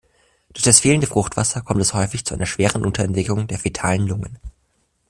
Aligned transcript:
Durch 0.51 0.63
das 0.63 0.79
fehlende 0.79 1.05
Fruchtwasser 1.05 1.61
kommt 1.61 1.79
es 1.79 1.93
häufig 1.93 2.25
zu 2.25 2.33
einer 2.33 2.47
schweren 2.47 2.87
Unterentwicklung 2.87 3.45
der 3.45 3.59
fetalen 3.59 4.07
Lungen. 4.07 4.39